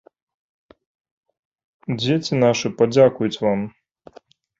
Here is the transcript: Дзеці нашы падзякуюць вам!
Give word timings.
Дзеці 2.03 2.33
нашы 2.45 2.67
падзякуюць 2.79 3.41
вам! 3.45 3.59